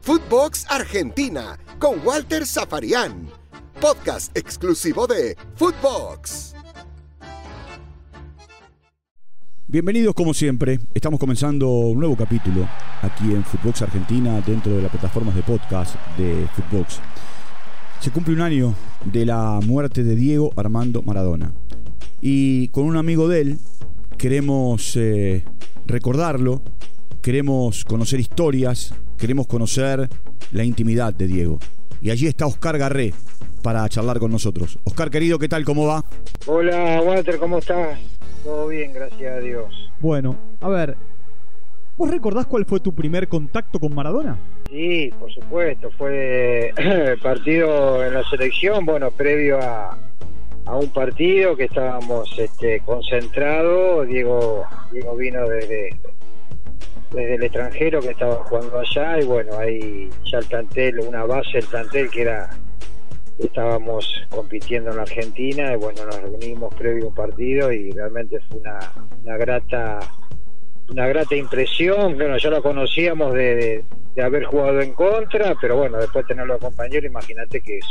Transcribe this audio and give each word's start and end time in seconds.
Footbox 0.00 0.66
Argentina 0.68 1.58
con 1.78 2.04
Walter 2.04 2.46
Zafarian. 2.46 3.28
Podcast 3.80 4.36
exclusivo 4.36 5.06
de 5.06 5.36
Footbox. 5.54 6.54
Bienvenidos 9.68 10.14
como 10.14 10.34
siempre. 10.34 10.80
Estamos 10.92 11.18
comenzando 11.18 11.68
un 11.68 11.98
nuevo 11.98 12.16
capítulo 12.16 12.68
aquí 13.00 13.32
en 13.32 13.44
Footbox 13.44 13.82
Argentina 13.82 14.40
dentro 14.40 14.76
de 14.76 14.82
las 14.82 14.90
plataformas 14.90 15.34
de 15.34 15.42
podcast 15.42 15.94
de 16.18 16.46
Footbox. 16.54 17.00
Se 18.00 18.10
cumple 18.10 18.34
un 18.34 18.40
año 18.40 18.74
de 19.04 19.24
la 19.24 19.60
muerte 19.64 20.02
de 20.02 20.16
Diego 20.16 20.52
Armando 20.56 21.02
Maradona. 21.02 21.54
Y 22.20 22.68
con 22.68 22.84
un 22.84 22.96
amigo 22.96 23.28
de 23.28 23.40
él 23.40 23.58
queremos 24.18 24.96
eh, 24.96 25.44
recordarlo, 25.86 26.62
queremos 27.22 27.84
conocer 27.84 28.18
historias, 28.18 28.94
queremos 29.16 29.46
conocer 29.46 30.08
la 30.50 30.64
intimidad 30.64 31.14
de 31.14 31.28
Diego. 31.28 31.58
Y 32.00 32.10
allí 32.10 32.26
está 32.26 32.46
Oscar 32.46 32.76
Garré 32.76 33.14
para 33.62 33.88
charlar 33.88 34.18
con 34.18 34.32
nosotros. 34.32 34.78
Oscar 34.82 35.08
querido, 35.08 35.38
¿qué 35.38 35.48
tal? 35.48 35.64
¿Cómo 35.64 35.86
va? 35.86 36.04
Hola 36.46 37.00
Walter, 37.00 37.38
¿cómo 37.38 37.58
estás? 37.58 37.96
Todo 38.42 38.66
bien, 38.66 38.92
gracias 38.92 39.36
a 39.36 39.38
Dios. 39.38 39.72
Bueno, 40.00 40.36
a 40.60 40.68
ver, 40.68 40.96
¿vos 41.96 42.10
recordás 42.10 42.46
cuál 42.46 42.64
fue 42.64 42.80
tu 42.80 42.92
primer 42.92 43.28
contacto 43.28 43.78
con 43.78 43.94
Maradona? 43.94 44.36
Sí, 44.68 45.12
por 45.20 45.32
supuesto, 45.32 45.90
fue 45.96 46.72
partido 47.22 48.04
en 48.04 48.14
la 48.14 48.28
selección, 48.28 48.84
bueno, 48.84 49.12
previo 49.12 49.60
a, 49.60 49.96
a 50.66 50.76
un 50.76 50.88
partido 50.88 51.54
que 51.54 51.64
estábamos 51.64 52.36
este, 52.36 52.80
concentrados, 52.80 54.08
Diego, 54.08 54.64
Diego 54.90 55.14
vino 55.14 55.48
desde, 55.48 55.90
desde 57.12 57.34
el 57.34 57.42
extranjero 57.44 58.00
que 58.00 58.10
estaba 58.10 58.36
jugando 58.44 58.78
allá 58.78 59.20
y 59.20 59.24
bueno, 59.24 59.58
ahí 59.58 60.10
ya 60.30 60.38
el 60.38 60.46
plantel, 60.46 61.00
una 61.00 61.24
base 61.24 61.58
del 61.58 61.66
plantel 61.66 62.10
que 62.10 62.22
era 62.22 62.50
estábamos 63.38 64.06
compitiendo 64.30 64.90
en 64.90 64.96
la 64.96 65.02
Argentina 65.02 65.72
y 65.72 65.76
bueno, 65.76 66.04
nos 66.04 66.20
reunimos 66.20 66.74
previo 66.74 67.04
a 67.04 67.08
un 67.08 67.14
partido 67.14 67.72
y 67.72 67.90
realmente 67.90 68.38
fue 68.48 68.60
una, 68.60 68.78
una 69.22 69.36
grata 69.36 69.98
una 70.88 71.06
grata 71.06 71.34
impresión, 71.34 72.16
bueno, 72.16 72.36
ya 72.38 72.50
lo 72.50 72.62
conocíamos 72.62 73.34
de, 73.34 73.84
de, 74.14 74.22
haber 74.22 74.44
jugado 74.44 74.80
en 74.80 74.92
contra, 74.92 75.54
pero 75.60 75.76
bueno, 75.76 75.98
después 75.98 76.26
tenerlo 76.26 76.54
a 76.54 76.58
compañero, 76.58 77.06
imagínate 77.06 77.60
que 77.60 77.78
es 77.78 77.86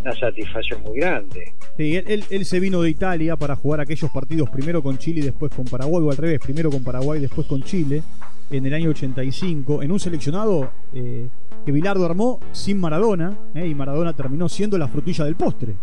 una 0.00 0.14
satisfacción 0.14 0.82
muy 0.82 0.98
grande. 0.98 1.52
Sí, 1.76 1.96
él, 1.96 2.24
él, 2.30 2.44
se 2.44 2.60
vino 2.60 2.82
de 2.82 2.90
Italia 2.90 3.36
para 3.36 3.56
jugar 3.56 3.80
aquellos 3.80 4.10
partidos 4.10 4.50
primero 4.50 4.82
con 4.82 4.98
Chile 4.98 5.20
y 5.20 5.24
después 5.24 5.52
con 5.54 5.64
Paraguay, 5.64 6.02
o 6.04 6.10
al 6.10 6.16
revés, 6.16 6.40
primero 6.40 6.70
con 6.70 6.82
Paraguay 6.82 7.18
y 7.18 7.22
después 7.22 7.46
con 7.46 7.62
Chile, 7.62 8.02
en 8.50 8.66
el 8.66 8.74
año 8.74 8.90
85, 8.90 9.82
en 9.82 9.92
un 9.92 10.00
seleccionado 10.00 10.70
eh, 10.94 11.28
que 11.64 11.72
Bilardo 11.72 12.04
armó 12.04 12.40
sin 12.52 12.78
Maradona, 12.78 13.36
eh, 13.54 13.66
y 13.66 13.74
Maradona 13.74 14.12
terminó 14.14 14.48
siendo 14.48 14.78
la 14.78 14.88
frutilla 14.88 15.24
del 15.24 15.36
postre. 15.36 15.74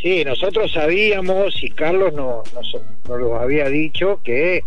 Sí, 0.00 0.22
nosotros 0.24 0.70
sabíamos, 0.72 1.62
y 1.62 1.70
Carlos 1.70 2.12
nos, 2.14 2.52
nos, 2.54 2.76
nos 3.08 3.18
lo 3.18 3.36
había 3.36 3.68
dicho, 3.68 4.20
que 4.22 4.62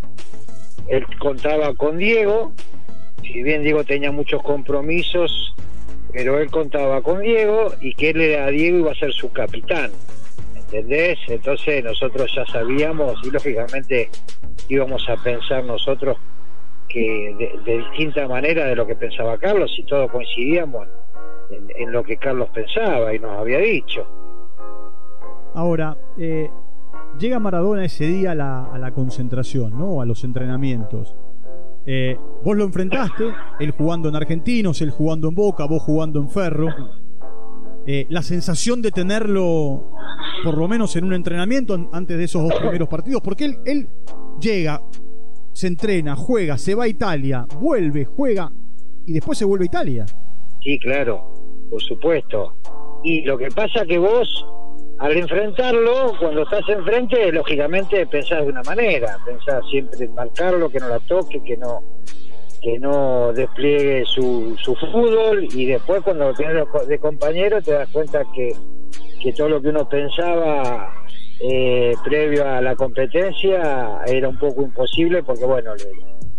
él 0.90 1.06
contaba 1.20 1.74
con 1.76 1.98
Diego, 1.98 2.52
si 3.22 3.44
bien 3.44 3.62
Diego 3.64 3.84
tenía 3.84 4.12
muchos 4.12 4.42
compromisos, 4.42 5.54
pero 6.12 6.40
él 6.40 6.50
contaba 6.50 7.02
con 7.02 7.22
Diego 7.22 7.72
y 7.80 7.94
que 7.94 8.10
él 8.10 8.22
era 8.22 8.48
Diego 8.48 8.80
iba 8.80 8.92
a 8.92 8.96
ser 8.96 9.14
su 9.14 9.32
capitán. 9.32 9.92
¿Entendés? 10.56 11.20
Entonces 11.28 11.84
nosotros 11.84 12.32
ya 12.36 12.46
sabíamos 12.48 13.20
y 13.24 13.32
lógicamente 13.32 14.10
íbamos 14.68 15.08
a 15.10 15.16
pensar 15.18 15.64
nosotros 15.64 16.18
que 16.88 17.36
de, 17.66 17.78
distinta 17.78 18.28
manera 18.28 18.66
de 18.66 18.76
lo 18.76 18.88
que 18.88 18.96
pensaba 18.96 19.38
Carlos 19.38 19.72
y 19.78 19.84
todos 19.84 20.12
coincidíamos 20.12 20.88
en, 21.52 21.68
en, 21.76 21.92
lo 21.92 22.04
que 22.04 22.18
Carlos 22.18 22.50
pensaba 22.50 23.14
y 23.14 23.20
nos 23.20 23.38
había 23.38 23.60
dicho. 23.60 24.08
Ahora, 25.54 25.96
eh, 26.18 26.50
llega 27.18 27.40
Maradona 27.40 27.86
ese 27.86 28.06
día 28.06 28.32
a 28.32 28.36
la, 28.36 28.66
a 28.66 28.78
la 28.78 28.92
concentración, 28.92 29.78
¿no? 29.78 30.02
A 30.02 30.06
los 30.06 30.24
entrenamientos. 30.24 31.16
Eh, 31.86 32.18
vos 32.44 32.56
lo 32.56 32.66
enfrentaste, 32.66 33.24
él 33.60 33.72
jugando 33.72 34.10
en 34.10 34.16
Argentinos, 34.16 34.82
él 34.82 34.92
jugando 34.92 35.30
en 35.30 35.36
Boca, 35.36 35.66
vos 35.66 35.82
jugando 35.82 36.20
en 36.20 36.30
Ferro. 36.30 36.68
Eh, 37.88 38.06
la 38.10 38.22
sensación 38.22 38.82
de 38.82 38.92
tenerlo, 38.92 39.92
por 40.44 40.58
lo 40.58 40.68
menos 40.68 40.96
en 40.96 41.06
un 41.06 41.14
entrenamiento, 41.14 41.90
antes 41.92 42.18
de 42.18 42.26
esos 42.26 42.44
dos 42.44 42.60
primeros 42.60 42.88
partidos, 42.88 43.22
porque 43.22 43.46
él, 43.46 43.58
él 43.66 43.90
llega, 44.40 44.82
se 45.54 45.68
entrena, 45.68 46.16
juega, 46.16 46.58
se 46.58 46.76
va 46.76 46.84
a 46.84 46.88
Italia, 46.88 47.48
vuelve, 47.60 48.06
juega 48.06 48.52
y 49.06 49.14
después 49.14 49.38
se 49.38 49.46
vuelve 49.46 49.64
a 49.64 49.66
Italia. 49.66 50.06
Sí, 50.62 50.78
claro, 50.80 51.34
por 51.72 51.82
supuesto. 51.82 52.54
Y 53.04 53.22
lo 53.22 53.38
que 53.38 53.48
pasa 53.48 53.86
que 53.88 53.98
vos 53.98 54.46
al 55.00 55.16
enfrentarlo, 55.16 56.14
cuando 56.20 56.44
estás 56.44 56.68
enfrente, 56.68 57.32
lógicamente 57.32 58.06
pensás 58.08 58.44
de 58.44 58.52
una 58.52 58.64
manera, 58.64 59.18
pensás 59.26 59.64
siempre 59.72 60.06
en 60.06 60.14
marcarlo, 60.14 60.70
que 60.70 60.80
no 60.80 60.90
la 60.90 61.00
toque, 61.00 61.42
que 61.42 61.58
no 61.58 61.82
que 62.62 62.78
no 62.78 63.32
despliegue 63.32 64.04
su, 64.06 64.54
su 64.62 64.76
fútbol 64.76 65.48
y 65.54 65.66
después 65.68 66.02
cuando 66.04 66.28
lo 66.28 66.34
tienes 66.34 66.66
de 66.90 67.00
compañero 67.00 67.62
te 67.62 67.72
das 67.72 67.88
cuenta 67.88 68.26
que, 68.36 68.52
que 69.24 69.32
todo 69.32 69.48
lo 69.48 69.62
que 69.62 69.70
uno 69.70 69.88
pensaba 69.88 70.94
eh, 71.40 71.96
previo 72.04 72.46
a 72.46 72.60
la 72.60 72.76
competencia 72.76 74.02
era 74.06 74.28
un 74.28 74.38
poco 74.38 74.62
imposible 74.64 75.24
porque 75.24 75.46
bueno, 75.46 75.72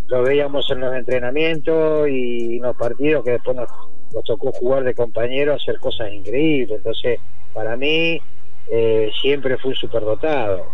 lo 0.09 0.23
veíamos 0.23 0.71
en 0.71 0.81
los 0.81 0.95
entrenamientos 0.95 2.07
y 2.11 2.57
en 2.57 2.63
los 2.65 2.77
partidos 2.77 3.25
que 3.25 3.31
después 3.31 3.57
nos, 3.57 3.71
nos 4.13 4.25
tocó 4.25 4.53
jugar 4.53 4.85
de 4.85 4.93
compañero, 4.93 5.55
hacer 5.55 5.79
cosas 5.79 6.13
increíbles, 6.13 6.77
entonces 6.77 7.19
para 7.55 7.77
mí 7.79 8.21
eh, 8.71 9.11
siempre 9.21 9.59
fue 9.59 9.71
un 9.71 9.77
superdotado. 9.77 10.65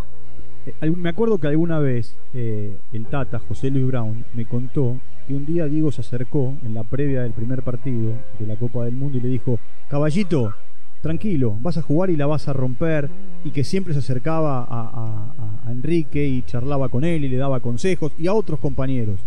Eh, 0.67 0.91
me 0.91 1.09
acuerdo 1.09 1.39
que 1.39 1.47
alguna 1.47 1.79
vez 1.79 2.15
eh, 2.33 2.77
el 2.93 3.05
Tata, 3.07 3.39
José 3.39 3.71
Luis 3.71 3.87
Brown, 3.87 4.23
me 4.35 4.45
contó 4.45 4.97
que 5.27 5.33
un 5.33 5.45
día 5.45 5.65
Diego 5.65 5.91
se 5.91 6.01
acercó 6.01 6.55
en 6.63 6.73
la 6.73 6.83
previa 6.83 7.23
del 7.23 7.33
primer 7.33 7.63
partido 7.63 8.13
de 8.37 8.45
la 8.45 8.55
Copa 8.55 8.85
del 8.85 8.95
Mundo 8.95 9.17
y 9.17 9.21
le 9.21 9.29
dijo, 9.29 9.59
caballito, 9.89 10.53
tranquilo, 11.01 11.57
vas 11.61 11.77
a 11.77 11.81
jugar 11.81 12.09
y 12.09 12.17
la 12.17 12.27
vas 12.27 12.47
a 12.47 12.53
romper, 12.53 13.09
y 13.43 13.51
que 13.51 13.63
siempre 13.63 13.93
se 13.93 13.99
acercaba 13.99 14.65
a, 14.69 15.33
Enrique 15.69 16.25
y 16.25 16.43
charlaba 16.43 16.87
con 16.87 17.03
él 17.03 17.25
y 17.25 17.29
le 17.29 17.35
daba 17.35 17.59
consejos, 17.59 18.13
y 18.17 18.27
a 18.27 18.33
otros 18.33 18.59
compañeros. 18.59 19.19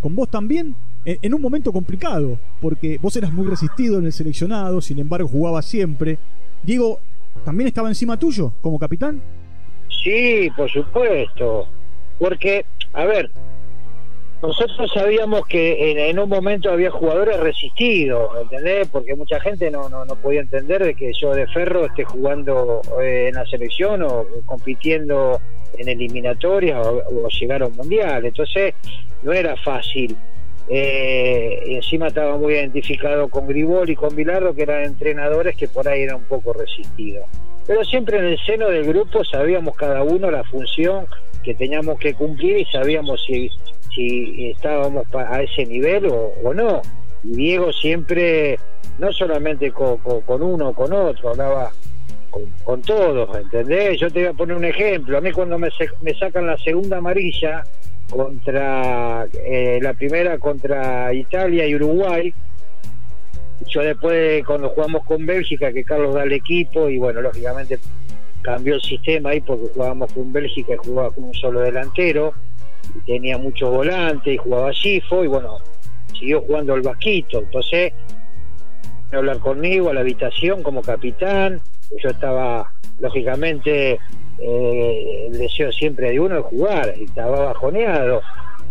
Con 0.00 0.16
vos 0.16 0.28
también, 0.28 0.74
en 1.04 1.34
un 1.34 1.40
momento 1.40 1.72
complicado, 1.72 2.38
porque 2.60 2.98
vos 3.00 3.14
eras 3.16 3.32
muy 3.32 3.46
resistido 3.46 4.00
en 4.00 4.06
el 4.06 4.12
seleccionado, 4.12 4.80
sin 4.80 4.98
embargo 4.98 5.28
jugabas 5.28 5.66
siempre. 5.66 6.18
Diego 6.64 6.98
¿También 7.44 7.68
estaba 7.68 7.88
encima 7.88 8.18
tuyo 8.18 8.52
como 8.60 8.78
capitán? 8.78 9.20
Sí, 10.02 10.50
por 10.56 10.70
supuesto. 10.70 11.66
Porque, 12.18 12.64
a 12.92 13.04
ver, 13.04 13.30
nosotros 14.42 14.90
sabíamos 14.92 15.46
que 15.46 15.90
en, 15.90 15.98
en, 15.98 16.18
un 16.18 16.28
momento 16.28 16.70
había 16.70 16.90
jugadores 16.90 17.40
resistidos, 17.40 18.30
¿entendés? 18.42 18.88
Porque 18.88 19.14
mucha 19.14 19.40
gente 19.40 19.70
no, 19.70 19.88
no, 19.88 20.04
no 20.04 20.16
podía 20.16 20.40
entender 20.40 20.84
de 20.84 20.94
que 20.94 21.12
yo 21.18 21.32
de 21.34 21.46
Ferro 21.48 21.86
esté 21.86 22.04
jugando 22.04 22.82
eh, 23.00 23.28
en 23.28 23.34
la 23.36 23.46
selección 23.46 24.02
o 24.02 24.26
compitiendo 24.44 25.40
en 25.78 25.88
eliminatorias 25.88 26.86
o, 26.86 27.02
o 27.24 27.28
llegar 27.28 27.62
a 27.62 27.66
un 27.66 27.76
mundial. 27.76 28.26
Entonces, 28.26 28.74
no 29.22 29.32
era 29.32 29.56
fácil. 29.56 30.14
Eh, 30.68 31.62
y 31.66 31.74
encima 31.74 32.08
estaba 32.08 32.38
muy 32.38 32.54
identificado 32.54 33.28
con 33.28 33.46
Gribol 33.46 33.90
y 33.90 33.96
con 33.96 34.16
Bilardo, 34.16 34.54
que 34.54 34.62
eran 34.62 34.84
entrenadores 34.84 35.56
que 35.56 35.68
por 35.68 35.88
ahí 35.88 36.02
eran 36.02 36.16
un 36.16 36.24
poco 36.24 36.52
resistidos. 36.52 37.26
Pero 37.66 37.84
siempre 37.84 38.18
en 38.18 38.24
el 38.26 38.38
seno 38.44 38.68
del 38.68 38.84
grupo 38.84 39.24
sabíamos 39.24 39.76
cada 39.76 40.02
uno 40.02 40.30
la 40.30 40.44
función 40.44 41.06
que 41.42 41.54
teníamos 41.54 41.98
que 41.98 42.14
cumplir 42.14 42.58
y 42.58 42.64
sabíamos 42.66 43.22
si, 43.26 43.50
si 43.94 44.50
estábamos 44.50 45.06
a 45.14 45.42
ese 45.42 45.66
nivel 45.66 46.06
o, 46.06 46.54
no. 46.54 46.82
Y 47.22 47.36
Diego 47.36 47.72
siempre, 47.72 48.58
no 48.98 49.12
solamente 49.12 49.70
con, 49.70 49.98
uno 50.26 50.68
o 50.70 50.74
con 50.74 50.92
otro, 50.92 51.30
hablaba 51.30 51.70
con, 52.64 52.82
todos, 52.82 53.34
¿entendés? 53.36 53.98
Yo 54.00 54.10
te 54.10 54.20
voy 54.20 54.28
a 54.28 54.32
poner 54.34 54.56
un 54.56 54.64
ejemplo. 54.64 55.16
A 55.16 55.20
mí 55.20 55.30
cuando 55.32 55.58
me 55.58 55.70
sacan 56.18 56.46
la 56.46 56.58
segunda 56.58 56.98
amarilla, 56.98 57.64
contra 58.14 59.26
eh, 59.44 59.80
la 59.82 59.92
primera 59.94 60.38
contra 60.38 61.12
Italia 61.12 61.66
y 61.66 61.74
Uruguay. 61.74 62.32
Yo 63.66 63.80
después 63.80 64.44
cuando 64.46 64.68
jugamos 64.70 65.04
con 65.04 65.26
Bélgica, 65.26 65.72
que 65.72 65.84
Carlos 65.84 66.14
da 66.14 66.22
el 66.22 66.32
equipo 66.32 66.88
y 66.88 66.98
bueno, 66.98 67.20
lógicamente 67.20 67.78
cambió 68.42 68.74
el 68.74 68.82
sistema 68.82 69.30
ahí 69.30 69.40
porque 69.40 69.66
jugábamos 69.74 70.12
con 70.12 70.32
Bélgica 70.32 70.74
y 70.74 70.86
jugaba 70.86 71.10
con 71.10 71.24
un 71.24 71.34
solo 71.34 71.60
delantero, 71.60 72.34
y 72.94 72.98
tenía 73.00 73.38
muchos 73.38 73.70
volantes 73.70 74.34
y 74.34 74.36
jugaba 74.36 74.72
Gifo 74.72 75.24
y 75.24 75.28
bueno, 75.28 75.58
siguió 76.18 76.42
jugando 76.42 76.74
el 76.74 76.82
Vasquito. 76.82 77.40
Entonces, 77.40 77.92
hablar 79.12 79.38
conmigo 79.38 79.90
a 79.90 79.94
la 79.94 80.00
habitación 80.00 80.62
como 80.62 80.82
capitán, 80.82 81.60
yo 82.02 82.10
estaba 82.10 82.72
lógicamente 82.98 83.98
el 84.40 85.38
deseo 85.38 85.72
siempre 85.72 86.10
de 86.10 86.20
uno 86.20 86.38
es 86.38 86.44
jugar 86.44 86.94
y 86.98 87.04
estaba 87.04 87.40
bajoneado 87.40 88.20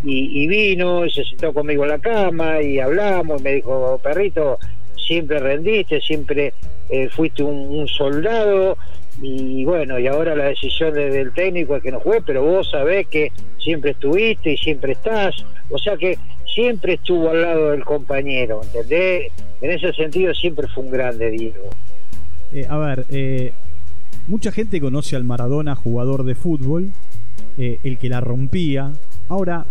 y, 0.06 0.48
vino, 0.48 1.06
y 1.06 1.12
se 1.12 1.24
sentó 1.24 1.54
conmigo 1.54 1.84
en 1.84 1.90
la 1.90 2.00
cama 2.00 2.62
y 2.62 2.80
hablamos, 2.80 3.40
y 3.40 3.44
me 3.44 3.54
dijo, 3.56 4.00
perrito, 4.04 4.60
siempre 4.96 5.40
rendiste, 5.40 6.02
siempre 6.02 6.54
eh, 6.90 7.10
fuiste 7.10 7.44
un, 7.44 7.88
soldado 7.88 8.78
y 9.22 9.64
bueno, 9.64 10.00
y 10.00 10.08
ahora 10.08 10.36
la 10.36 10.46
decisión 10.46 10.94
del 10.94 11.34
técnico 11.34 11.76
es 11.76 11.84
que 11.84 11.92
no 11.92 12.00
juegue, 12.00 12.24
pero 12.26 12.44
vos 12.44 12.70
sabés 12.70 13.08
que 13.08 13.32
siempre 13.64 13.92
estuviste 13.92 14.52
y 14.52 14.58
siempre 14.58 14.94
estás, 14.94 15.36
o 15.70 15.78
sea 15.78 15.96
que 15.96 16.18
siempre 16.54 16.94
estuvo 16.94 17.30
al 17.30 17.42
lado 17.42 17.72
del 17.72 17.86
compañero, 17.86 18.62
¿entendés? 18.64 19.32
En 19.62 19.72
ese 19.72 19.94
sentido 19.94 20.34
siempre 20.34 20.68
fue 20.68 20.84
un 20.84 20.92
grande, 20.92 21.30
Diego. 21.32 21.70
Eh, 22.54 22.66
a 22.70 22.78
ver, 22.78 23.06
eh, 23.10 23.54
mucha 24.28 24.52
gente 24.52 24.80
conoce 24.82 25.16
al 25.16 25.24
Maradona 25.24 25.76
jugador 25.76 26.24
de 26.24 26.36
fútbol, 26.36 26.92
el 27.58 27.98
que 27.98 28.10
la 28.10 28.22
rompía. 28.22 28.92
Ahora, 29.30 29.66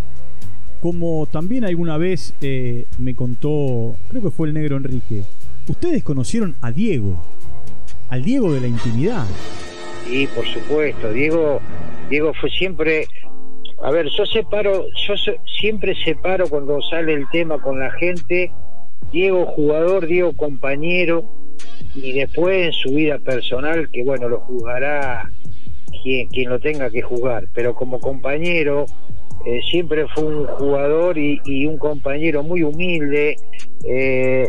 como 0.83 1.27
también 1.31 1.65
alguna 1.65 1.97
vez 1.97 2.35
eh, 2.41 2.87
me 2.99 3.15
contó, 3.15 3.95
creo 4.09 4.21
que 4.21 4.31
fue 4.31 4.49
el 4.49 4.55
negro 4.55 4.77
Enrique, 4.77 5.23
ustedes 5.69 6.03
conocieron 6.03 6.57
a 6.61 6.73
Diego, 6.73 7.23
al 8.11 8.25
Diego 8.25 8.53
de 8.53 8.61
la 8.61 8.67
intimidad. 8.67 9.25
Sí, 10.05 10.29
por 10.35 10.45
supuesto, 10.45 11.13
Diego, 11.13 11.61
Diego 12.11 12.33
fue 12.35 12.51
siempre, 12.51 13.07
a 13.81 13.93
ver, 13.93 14.09
yo 14.09 14.27
separo, 14.27 14.87
yo 15.07 15.15
siempre 15.61 15.95
separo 16.05 16.49
cuando 16.49 16.83
sale 16.83 17.15
el 17.15 17.29
tema 17.31 17.63
con 17.63 17.79
la 17.79 17.93
gente, 17.93 18.53
Diego 19.13 19.47
jugador, 19.47 20.07
Diego 20.07 20.37
compañero, 20.37 21.25
y 21.95 22.13
después 22.13 22.67
en 22.67 22.73
su 22.73 22.95
vida 22.95 23.19
personal, 23.19 23.89
que 23.91 24.03
bueno, 24.03 24.29
lo 24.29 24.41
juzgará 24.41 25.29
quien, 26.03 26.29
quien 26.29 26.51
lo 26.51 26.59
tenga 26.59 26.91
que 26.91 27.03
juzgar, 27.03 27.45
pero 27.55 27.75
como 27.75 28.01
compañero, 28.01 28.87
eh, 29.45 29.61
siempre 29.69 30.07
fue 30.15 30.25
un 30.25 30.47
jugador 30.47 31.19
y, 31.19 31.67
un 31.67 31.77
compañero 31.77 32.43
muy 32.43 32.63
humilde. 32.63 33.37
Eh, 33.85 34.49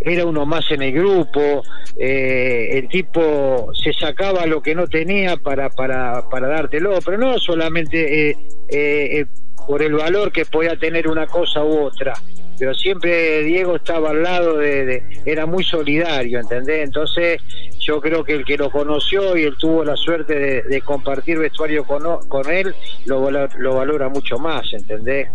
era 0.00 0.26
uno 0.26 0.44
más 0.44 0.70
en 0.70 0.82
el 0.82 0.92
grupo, 0.92 1.62
eh, 1.98 2.68
el 2.72 2.88
tipo 2.88 3.72
se 3.72 3.92
sacaba 3.92 4.46
lo 4.46 4.60
que 4.60 4.74
no 4.74 4.86
tenía 4.86 5.36
para, 5.36 5.70
para, 5.70 6.28
para 6.28 6.48
dártelo, 6.48 6.98
pero 7.04 7.18
no 7.18 7.38
solamente 7.38 8.36
por 9.66 9.82
el 9.82 9.94
valor 9.94 10.30
que 10.32 10.44
podía 10.44 10.76
tener 10.76 11.08
una 11.08 11.26
cosa 11.26 11.64
u 11.64 11.86
otra, 11.86 12.12
pero 12.58 12.74
siempre 12.74 13.42
Diego 13.44 13.76
estaba 13.76 14.10
al 14.10 14.22
lado 14.22 14.56
de, 14.56 15.02
era 15.24 15.46
muy 15.46 15.64
solidario, 15.64 16.40
¿entendés? 16.40 16.84
Entonces 16.84 17.40
yo 17.80 18.00
creo 18.00 18.24
que 18.24 18.34
el 18.34 18.44
que 18.44 18.56
lo 18.56 18.70
conoció 18.70 19.36
y 19.36 19.42
él 19.42 19.54
tuvo 19.58 19.84
la 19.84 19.96
suerte 19.96 20.62
de, 20.62 20.80
compartir 20.82 21.38
vestuario 21.38 21.84
con, 21.84 22.02
con 22.28 22.50
él, 22.50 22.74
lo, 23.04 23.30
lo, 23.30 23.74
valora 23.74 24.08
mucho 24.08 24.38
más, 24.38 24.64
¿entendés? 24.72 25.28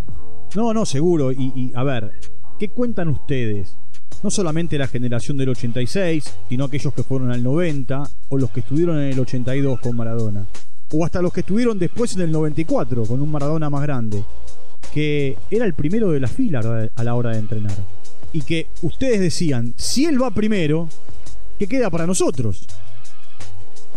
No, 0.56 0.74
no, 0.74 0.86
seguro. 0.86 1.32
Y, 1.32 1.52
y 1.56 1.72
a 1.76 1.84
ver, 1.84 2.12
¿qué 2.60 2.70
cuentan 2.70 3.10
ustedes? 3.10 3.78
No 4.24 4.30
solamente 4.30 4.78
la 4.78 4.88
generación 4.88 5.38
del 5.38 5.50
86, 5.50 6.40
sino 6.50 6.66
aquellos 6.66 6.94
que 6.94 7.04
fueron 7.04 7.32
al 7.32 7.44
90 7.44 8.04
o 8.30 8.38
los 8.38 8.52
que 8.52 8.60
estuvieron 8.60 9.00
en 9.00 9.12
el 9.12 9.20
82 9.20 9.80
con 9.80 9.96
Maradona. 9.96 10.46
O 10.94 11.06
hasta 11.06 11.22
los 11.22 11.32
que 11.32 11.40
estuvieron 11.40 11.80
después 11.80 12.16
en 12.16 12.22
el 12.24 12.32
94 12.32 13.04
con 13.04 13.22
un 13.22 13.32
Maradona 13.32 13.70
más 13.70 13.82
grande 13.84 14.24
que 14.94 15.38
era 15.50 15.66
el 15.66 15.74
primero 15.74 16.12
de 16.12 16.20
la 16.20 16.28
fila 16.28 16.90
a 16.96 17.04
la 17.04 17.16
hora 17.16 17.32
de 17.32 17.40
entrenar. 17.40 17.76
Y 18.34 18.42
que 18.44 18.68
ustedes 18.82 19.20
decían, 19.20 19.74
si 19.78 20.06
él 20.06 20.22
va 20.22 20.32
primero, 20.32 20.88
¿qué 21.60 21.68
queda 21.68 21.90
para 21.90 22.08
nosotros? 22.08 22.66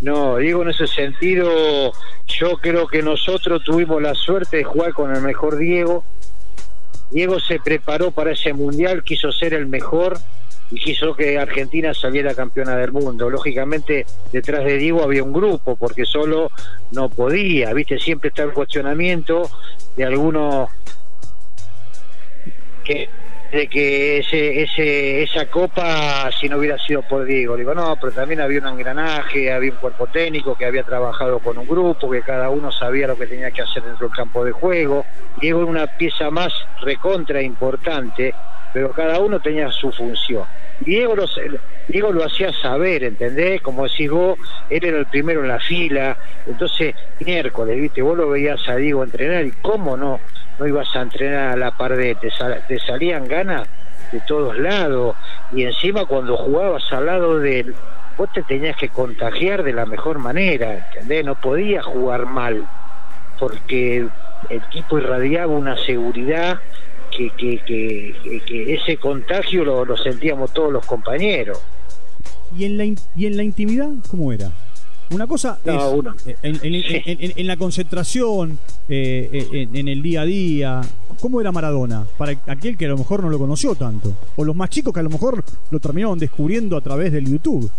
No, 0.01 0.37
digo 0.37 0.63
en 0.63 0.71
ese 0.71 0.87
sentido, 0.87 1.93
yo 2.27 2.59
creo 2.59 2.87
que 2.87 3.03
nosotros 3.03 3.63
tuvimos 3.65 4.03
la 4.03 4.15
suerte 4.15 4.59
de 4.59 4.65
jugar 4.65 4.93
con 4.93 5.15
el 5.15 5.23
mejor 5.23 5.57
Diego. 5.57 6.05
Diego 7.11 7.39
se 7.39 7.61
preparó 7.61 8.11
para 8.11 8.33
ese 8.33 8.53
mundial, 8.53 9.05
quiso 9.05 9.31
ser 9.31 9.55
el 9.55 9.67
mejor 9.67 10.19
y 10.71 10.79
quiso 10.81 11.15
que 11.15 11.39
Argentina 11.39 11.93
saliera 11.95 12.35
campeona 12.35 12.77
del 12.77 12.93
mundo. 12.93 13.31
Lógicamente, 13.31 14.07
detrás 14.33 14.65
de 14.65 14.79
Diego 14.79 15.03
había 15.03 15.23
un 15.23 15.33
grupo, 15.33 15.77
porque 15.77 16.05
solo 16.05 16.51
no 16.93 17.09
podía, 17.09 17.73
¿viste? 17.73 17.99
Siempre 17.99 18.29
está 18.29 18.43
el 18.43 18.53
cuestionamiento 18.53 19.51
de 19.97 20.05
algunos 20.05 20.71
que 22.85 23.09
de 23.55 23.69
que 23.69 24.19
ese, 24.19 24.63
ese, 24.63 25.23
esa 25.23 25.47
copa 25.47 26.29
si 26.41 26.49
no 26.49 26.59
hubiera 26.59 26.77
sido 26.77 27.03
por 27.03 27.25
Diego. 27.25 27.57
Digo, 27.57 27.73
no, 27.73 27.95
pero 28.01 28.13
también 28.13 28.41
había 28.41 28.59
un 28.59 28.67
engranaje, 28.67 29.53
había 29.53 29.71
un 29.71 29.79
cuerpo 29.79 30.09
técnico 30.09 30.57
que 30.57 30.67
había 30.67 30.83
trabajado 30.83 31.39
con 31.39 31.57
un 31.59 31.67
grupo, 31.67 32.11
que 32.11 32.23
cada 32.23 32.51
uno 32.51 32.73
sabía 32.73 33.07
lo 33.07 33.17
que 33.17 33.29
tenía 33.29 33.53
que 33.53 33.63
hacer 33.63 33.85
dentro 33.85 34.09
del 34.09 34.17
campo 34.17 34.45
de 34.45 34.51
juego. 34.51 35.07
Diego 35.41 35.61
era 35.61 35.71
una 35.71 35.87
pieza 35.87 36.31
más 36.31 36.53
recontra 36.81 37.41
importante, 37.43 38.35
pero 38.75 38.91
cada 38.91 39.21
uno 39.21 39.39
tenía 39.39 39.71
su 39.71 39.93
función. 39.93 40.43
Diego 40.81 41.15
lo, 41.15 41.27
Diego 41.87 42.13
lo 42.13 42.25
hacía 42.25 42.53
saber, 42.53 43.05
¿entendés? 43.05 43.63
Como 43.63 43.85
decís 43.85 44.11
vos, 44.11 44.37
él 44.69 44.85
era 44.85 44.99
el 44.99 45.07
primero 45.07 45.43
en 45.43 45.49
la 45.49 45.61
fila, 45.61 46.19
entonces 46.45 46.93
miércoles, 47.21 47.81
¿viste? 47.81 48.03
Vos 48.03 48.17
lo 48.17 48.29
veías 48.29 48.69
a 48.69 48.75
Diego 48.75 49.05
entrenar 49.05 49.47
y 49.47 49.53
cómo 49.63 49.97
no, 49.97 50.19
no 50.59 50.67
ibas 50.67 50.89
a 50.97 51.03
entrenar 51.03 51.53
a 51.53 51.57
la 51.57 51.71
par 51.71 51.95
de, 51.97 52.17
te, 52.17 52.33
te 52.67 52.81
salían 52.81 53.29
ganas 53.29 53.69
de 54.11 54.21
todos 54.27 54.59
lados 54.59 55.15
y 55.53 55.63
encima 55.63 56.05
cuando 56.05 56.37
jugabas 56.37 56.83
al 56.93 57.07
lado 57.07 57.39
de 57.39 57.61
él, 57.61 57.75
vos 58.19 58.29
te 58.33 58.43
tenías 58.43 58.77
que 58.77 58.89
contagiar 58.89 59.63
de 59.63 59.73
la 59.73 59.87
mejor 59.87 60.19
manera, 60.19 60.75
¿entendés? 60.75 61.25
No 61.25 61.37
podías 61.37 61.85
jugar 61.85 62.27
mal 62.27 62.67
porque 63.39 64.05
el 64.49 64.63
tipo 64.71 64.99
irradiaba 64.99 65.53
una 65.53 65.77
seguridad 65.77 66.59
que, 67.17 67.31
que, 67.37 68.15
que, 68.47 68.75
ese 68.75 68.97
contagio 68.97 69.65
lo, 69.65 69.85
lo, 69.85 69.97
sentíamos 69.97 70.53
todos 70.53 70.73
los 70.73 70.85
compañeros. 70.85 71.59
¿Y 72.57 72.65
en 72.65 72.79
la, 72.79 72.85
y 72.85 73.27
en 73.27 73.37
la 73.37 73.43
intimidad 73.43 73.91
cómo 74.11 74.33
era? 74.33 74.53
Una 75.11 75.27
cosa 75.27 75.59
es 75.65 76.35
eh, 76.43 77.33
En, 77.37 77.47
la 77.47 77.57
concentración, 77.57 78.59
eh, 78.89 79.29
eh, 79.33 79.69
en, 79.73 79.89
el 79.89 80.03
día 80.03 80.23
a 80.23 80.25
día, 80.25 80.81
¿cómo 81.21 81.41
era 81.41 81.53
Maradona? 81.53 82.07
Para 82.17 82.33
aquel 82.47 82.77
que 82.77 82.87
a 82.87 82.89
lo 82.89 82.97
mejor 82.97 83.23
no 83.23 83.29
lo 83.29 83.39
conoció 83.39 83.75
tanto, 83.75 84.15
o 84.37 84.45
los 84.45 84.57
más 84.57 84.71
chicos 84.71 84.93
que 84.93 85.01
a 85.01 85.03
lo 85.03 85.11
mejor 85.11 85.45
lo 85.71 85.79
terminaron 85.79 86.19
descubriendo 86.19 86.77
a 86.77 86.81
través 86.81 87.13
del 87.13 87.31
YouTube. 87.31 87.71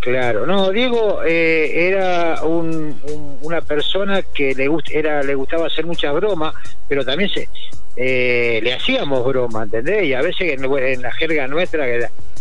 Claro, 0.00 0.46
no, 0.46 0.70
Diego 0.70 1.22
era 1.22 2.42
una 2.44 3.60
persona 3.60 4.22
que 4.22 4.54
le, 4.54 4.68
era, 4.90 5.22
le 5.22 5.34
gustaba 5.34 5.66
hacer 5.66 5.86
muchas 5.86 6.14
bromas, 6.14 6.54
pero 6.88 7.04
también 7.04 7.30
se, 7.30 7.48
le 7.96 8.72
hacíamos 8.74 9.24
broma, 9.24 9.64
¿entendés? 9.64 10.04
Y 10.04 10.14
a 10.14 10.22
veces 10.22 10.58
en, 10.60 11.02
la 11.02 11.12
jerga 11.12 11.48
nuestra, 11.48 11.86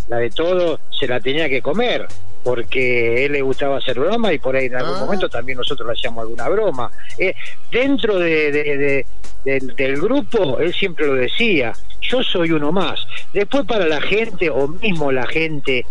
la 0.08 0.18
de 0.18 0.30
todo, 0.30 0.80
se 0.98 1.08
la 1.08 1.20
tenía 1.20 1.50
que 1.50 1.62
comer 1.62 2.08
porque 2.46 3.26
él 3.26 3.32
le 3.32 3.42
gustaba 3.42 3.78
hacer 3.78 4.00
broma 4.00 4.32
y 4.32 4.38
por 4.38 4.56
ahí 4.56 4.68
en 4.68 4.76
algún 4.76 4.98
ah. 4.98 5.00
momento 5.00 5.28
también 5.28 5.58
nosotros 5.58 5.88
le 5.88 5.94
hacíamos 5.94 6.22
alguna 6.22 6.48
broma. 6.48 6.92
Eh, 7.18 7.34
dentro 7.72 8.20
de, 8.20 9.04
del, 9.44 10.00
grupo, 10.00 10.60
él 10.60 10.72
siempre 10.72 11.08
lo 11.08 11.16
decía, 11.16 11.74
yo 12.02 12.22
soy 12.22 12.52
uno 12.52 12.72
más. 12.72 13.00
Después 13.34 13.66
para 13.66 13.88
la 13.88 14.00
gente, 14.00 14.52
o 14.52 14.68
mismo 14.68 15.12
la 15.12 15.26
gente, 15.26 15.88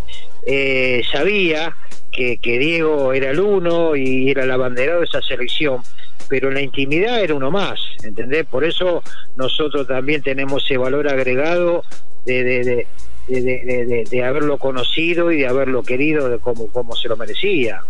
eh, 0.47 1.03
sabía 1.11 1.75
que, 2.15 2.39
Diego 2.59 3.13
era 3.13 3.31
el 3.31 3.39
uno 3.39 3.95
y 3.95 4.29
era 4.31 4.43
el 4.43 4.51
abanderado 4.51 4.99
de 4.99 5.05
esa 5.05 5.21
selección 5.21 5.81
pero 6.27 6.47
en 6.47 6.55
la 6.55 6.61
intimidad 6.61 7.21
era 7.21 7.35
uno 7.35 7.51
más, 7.51 7.79
¿entendés? 8.01 8.47
Por 8.47 8.63
eso 8.63 9.03
nosotros 9.35 9.87
también 9.87 10.23
tenemos 10.23 10.63
ese 10.63 10.75
valor 10.75 11.07
agregado 11.07 11.83
de, 12.25 12.87
de, 13.27 14.07
de, 14.09 14.23
haberlo 14.23 14.57
conocido 14.57 15.31
y 15.31 15.37
de 15.37 15.47
haberlo 15.47 15.83
querido 15.83 16.27
de 16.29 16.39
como, 16.39 16.67
como 16.67 16.95
se 16.95 17.07
lo 17.09 17.17
merecía. 17.17 17.81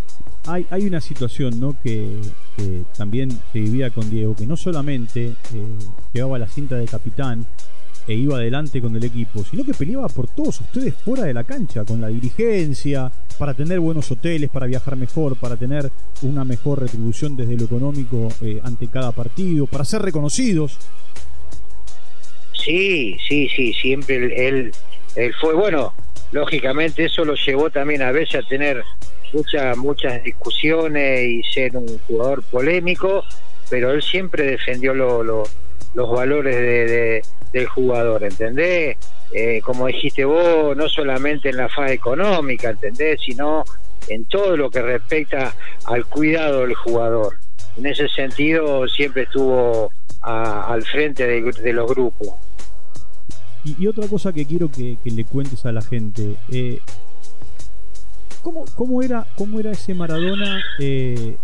Hay, 0.48 0.66
hay 0.70 0.86
una 0.86 1.02
situación 1.02 1.60
¿no? 1.60 1.76
que, 1.82 2.20
también 2.98 3.32
se 3.52 3.60
vivía 3.60 3.90
con 3.90 4.10
Diego, 4.10 4.36
que 4.36 4.46
no 4.46 4.58
solamente 4.58 5.26
eh, 5.28 5.34
llevaba 6.14 6.38
la 6.40 6.48
cinta 6.48 6.76
de 6.76 6.86
capitán 6.86 7.46
e 8.08 8.14
iba 8.14 8.38
adelante 8.38 8.82
con 8.82 8.96
el 8.96 9.04
equipo, 9.04 9.44
sino 9.44 9.64
que 9.64 9.74
peleaba 9.74 10.08
por 10.08 10.28
todos 10.28 10.62
ustedes 10.62 10.94
fuera 10.96 11.24
de 11.24 11.34
la 11.34 11.44
cancha, 11.44 11.84
con 11.84 12.02
la 12.02 12.08
dirigencia, 12.08 13.12
para 13.38 13.54
tener 13.54 13.80
buenos 13.80 14.12
hoteles, 14.12 14.50
para 14.50 14.68
viajar 14.68 14.96
mejor, 14.96 15.36
para 15.38 15.58
tener 15.58 15.90
una 16.22 16.46
mejor 16.46 16.82
retribución 16.82 17.36
desde 17.36 17.58
lo 17.58 17.66
económico 17.66 18.30
eh, 18.42 18.60
ante 18.64 18.88
cada 18.88 19.12
partido, 19.12 19.68
para 19.68 19.86
ser 19.86 20.02
reconocidos. 20.02 20.78
Sí, 22.54 23.18
sí, 23.28 23.50
sí, 23.56 23.74
siempre 23.74 24.48
él, 24.48 24.72
él 25.16 25.34
fue 25.40 25.54
bueno, 25.54 25.94
lógicamente 26.32 27.06
eso 27.06 27.24
lo 27.24 27.36
llevó 27.36 27.70
también 27.70 28.02
a 28.02 28.12
veces 28.12 28.44
a 28.44 28.48
tener 28.48 28.84
muchas 29.34 29.78
muchas 29.78 30.24
discusiones 30.24 31.28
y 31.28 31.44
ser 31.44 31.76
un 31.76 32.00
jugador 32.08 32.44
polémico, 32.44 33.24
pero 33.70 33.92
él 33.92 34.02
siempre 34.02 34.44
defendió 34.44 34.94
los 34.94 35.50
valores 35.96 36.56
de, 36.56 37.22
del 37.56 37.68
jugador, 37.68 38.24
¿entendés? 38.26 38.98
Eh, 39.32 39.62
como 39.64 39.88
dijiste 39.88 40.26
vos, 40.26 40.76
no 40.76 40.90
solamente 40.90 41.50
en 41.50 41.58
la 41.58 41.70
fase 41.70 41.94
económica, 41.94 42.70
¿entendés? 42.70 43.22
Sino 43.26 43.64
en 44.10 44.26
todo 44.26 44.58
lo 44.58 44.70
que 44.70 44.82
respecta 44.82 45.56
al 45.86 46.06
cuidado 46.06 46.62
del 46.62 46.76
jugador. 46.76 47.38
En 47.78 47.86
ese 47.86 48.10
sentido 48.10 48.88
siempre 48.90 49.24
estuvo 49.24 49.90
al 50.22 50.84
frente 50.84 51.26
de, 51.28 51.74
los 51.74 51.90
grupos. 51.90 52.30
Y, 53.64 53.88
otra 53.88 54.08
cosa 54.08 54.34
que 54.34 54.46
quiero 54.46 54.70
que, 54.70 54.98
le 55.06 55.24
cuentes 55.24 55.66
a 55.66 55.72
la 55.72 55.82
gente, 55.82 56.36
eh, 56.52 56.80
¿cómo, 58.44 59.02
era, 59.02 59.26
¿cómo 59.38 59.60
era 59.62 59.72
ese 59.72 59.94
Maradona 59.94 60.62
eh, 60.80 61.38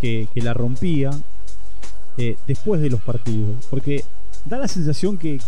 que, 0.00 0.28
la 0.36 0.54
rompía 0.54 1.10
después 2.46 2.80
de 2.80 2.90
los 2.90 3.00
partidos? 3.02 3.66
Porque 3.68 4.04
da 4.46 4.58
la 4.58 4.68
sensación 4.68 5.18
que, 5.18 5.40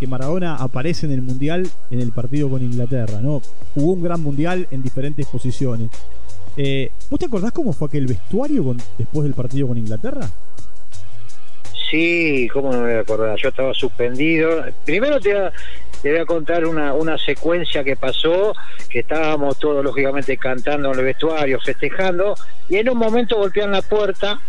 que 0.00 0.06
Maradona 0.06 0.56
aparece 0.56 1.06
en 1.06 1.12
el 1.12 1.22
Mundial 1.22 1.68
en 1.90 2.00
el 2.00 2.12
partido 2.12 2.50
con 2.50 2.62
Inglaterra, 2.62 3.20
¿no? 3.20 3.42
Jugó 3.74 3.92
un 3.92 4.02
gran 4.02 4.20
Mundial 4.20 4.66
en 4.70 4.82
diferentes 4.82 5.26
posiciones. 5.26 5.90
Eh, 6.56 6.90
¿Vos 7.10 7.20
te 7.20 7.26
acordás 7.26 7.52
cómo 7.52 7.72
fue 7.72 7.88
aquel 7.88 8.06
vestuario 8.06 8.74
después 8.98 9.24
del 9.24 9.34
partido 9.34 9.68
con 9.68 9.78
Inglaterra? 9.78 10.28
Sí, 11.90 12.48
cómo 12.52 12.72
no 12.72 12.78
me 12.78 12.88
voy 12.88 12.94
a 12.94 13.00
acordar. 13.00 13.38
Yo 13.38 13.50
estaba 13.50 13.72
suspendido. 13.74 14.64
Primero 14.84 15.20
te 15.20 15.34
voy 16.02 16.18
a, 16.18 16.24
contar 16.26 16.66
una, 16.66 16.94
una 16.94 17.16
secuencia 17.18 17.84
que 17.84 17.94
pasó, 17.96 18.54
que 18.88 19.00
estábamos 19.00 19.58
todos 19.58 19.84
lógicamente 19.84 20.36
cantando 20.36 20.92
en 20.92 20.98
el 20.98 21.04
vestuario, 21.04 21.60
festejando, 21.60 22.34
y 22.68 22.76
en 22.76 22.88
un 22.88 22.98
momento 22.98 23.36
golpean 23.36 23.70
la 23.70 23.82
puerta 23.82 24.40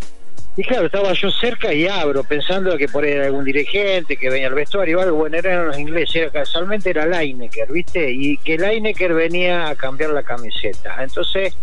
y 0.58 0.64
claro, 0.64 0.88
estaba 0.88 1.14
yo 1.14 1.30
cerca 1.30 1.72
y 1.72 1.88
abro, 1.88 2.24
pensando 2.24 2.76
que 2.80 2.88
por 2.88 3.04
ahí 3.04 3.12
era 3.12 3.28
algún 3.28 3.46
dirigente 3.46 4.18
que 4.18 4.28
venía 4.28 4.48
al 4.48 4.56
vestuario 4.56 4.98
o 4.98 5.02
algo. 5.04 5.18
Bueno, 5.18 5.38
eran 5.38 5.68
los 5.68 5.78
ingleses, 5.78 6.32
casualmente 6.32 6.90
era 6.90 7.06
Lineker, 7.06 7.72
¿viste? 7.72 8.10
Y 8.10 8.38
que 8.38 8.58
Lineker 8.58 9.14
venía 9.14 9.70
a 9.70 9.76
cambiar 9.76 10.10
la 10.10 10.24
camiseta. 10.24 10.96
Entonces 11.04 11.56